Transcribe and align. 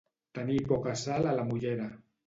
Tenir 0.37 0.55
poca 0.73 0.95
sal 1.05 1.31
a 1.35 1.39
la 1.43 1.49
mollera. 1.53 1.89